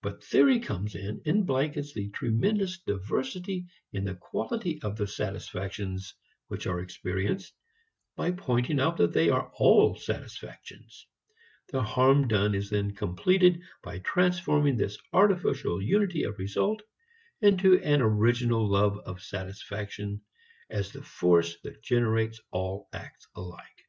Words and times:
But 0.00 0.22
theory 0.22 0.60
comes 0.60 0.94
in 0.94 1.20
and 1.26 1.44
blankets 1.44 1.92
the 1.92 2.08
tremendous 2.10 2.78
diversity 2.82 3.66
in 3.92 4.04
the 4.04 4.14
quality 4.14 4.80
of 4.82 4.94
the 4.96 5.08
satisfactions 5.08 6.14
which 6.46 6.68
are 6.68 6.78
experienced 6.78 7.52
by 8.14 8.30
pointing 8.30 8.78
out 8.78 8.96
that 8.98 9.12
they 9.12 9.28
are 9.28 9.50
all 9.56 9.96
satisfactions. 9.96 11.08
The 11.72 11.82
harm 11.82 12.28
done 12.28 12.54
is 12.54 12.70
then 12.70 12.94
completed 12.94 13.60
by 13.82 13.98
transforming 13.98 14.76
this 14.76 14.98
artificial 15.12 15.82
unity 15.82 16.22
of 16.22 16.38
result 16.38 16.80
into 17.40 17.80
an 17.82 18.02
original 18.02 18.70
love 18.70 18.98
of 19.00 19.20
satisfaction 19.20 20.22
as 20.70 20.92
the 20.92 21.02
force 21.02 21.56
that 21.64 21.82
generates 21.82 22.40
all 22.52 22.88
acts 22.92 23.26
alike. 23.34 23.84